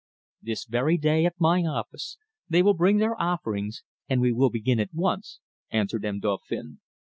"This 0.41 0.65
very 0.65 0.97
day, 0.97 1.27
at 1.27 1.39
my 1.39 1.61
office, 1.63 2.17
they 2.49 2.63
will 2.63 2.73
bring 2.73 2.97
their 2.97 3.15
offerings, 3.21 3.83
and 4.09 4.19
we 4.19 4.33
will 4.33 4.49
begin 4.49 4.79
at 4.79 4.91
once," 4.95 5.41
answered 5.69 6.03
M. 6.05 6.19
Dauphin. 6.19 6.79